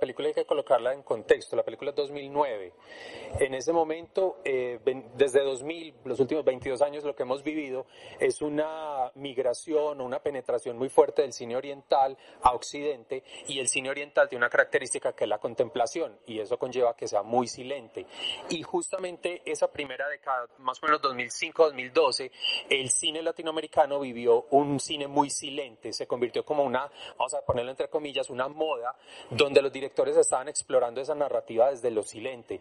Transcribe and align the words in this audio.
película 0.00 0.28
hay 0.28 0.34
que 0.34 0.44
colocarla 0.44 0.92
en 0.92 1.02
contexto. 1.02 1.54
La 1.54 1.62
película 1.62 1.90
es 1.90 1.96
2009. 1.96 2.72
En 3.50 3.56
ese 3.56 3.72
momento, 3.72 4.38
eh, 4.44 4.78
desde 5.16 5.42
2000, 5.42 5.94
los 6.04 6.20
últimos 6.20 6.44
22 6.44 6.82
años, 6.82 7.02
lo 7.02 7.16
que 7.16 7.24
hemos 7.24 7.42
vivido 7.42 7.84
es 8.20 8.42
una 8.42 9.10
migración 9.16 10.00
o 10.00 10.04
una 10.04 10.20
penetración 10.20 10.78
muy 10.78 10.88
fuerte 10.88 11.22
del 11.22 11.32
cine 11.32 11.56
oriental 11.56 12.16
a 12.42 12.52
occidente 12.52 13.24
y 13.48 13.58
el 13.58 13.66
cine 13.66 13.90
oriental 13.90 14.28
tiene 14.28 14.44
una 14.44 14.50
característica 14.50 15.14
que 15.14 15.24
es 15.24 15.28
la 15.28 15.38
contemplación 15.38 16.16
y 16.26 16.38
eso 16.38 16.60
conlleva 16.60 16.94
que 16.94 17.08
sea 17.08 17.24
muy 17.24 17.48
silente. 17.48 18.06
Y 18.50 18.62
justamente 18.62 19.42
esa 19.44 19.66
primera 19.72 20.08
década, 20.08 20.46
más 20.58 20.80
o 20.80 20.86
menos 20.86 21.02
2005-2012, 21.02 22.30
el 22.68 22.88
cine 22.88 23.20
latinoamericano 23.20 23.98
vivió 23.98 24.46
un 24.50 24.78
cine 24.78 25.08
muy 25.08 25.28
silente. 25.28 25.92
Se 25.92 26.06
convirtió 26.06 26.44
como 26.44 26.62
una, 26.62 26.88
vamos 27.18 27.34
a 27.34 27.44
ponerlo 27.44 27.72
entre 27.72 27.88
comillas, 27.88 28.30
una 28.30 28.46
moda 28.46 28.94
donde 29.28 29.60
los 29.60 29.72
directores 29.72 30.16
estaban 30.16 30.48
explorando 30.48 31.00
esa 31.00 31.16
narrativa 31.16 31.68
desde 31.70 31.90
lo 31.90 32.04
silente. 32.04 32.58